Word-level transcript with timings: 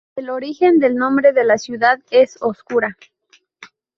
El 0.15 0.31
origen 0.31 0.79
del 0.79 0.95
nombre 0.95 1.31
de 1.31 1.43
la 1.43 1.59
ciudad 1.59 1.99
es 2.09 2.39
oscura. 2.41 2.97